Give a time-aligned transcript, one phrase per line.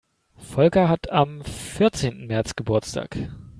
[0.39, 3.17] Volker hat am vierzehnten März Geburtstag.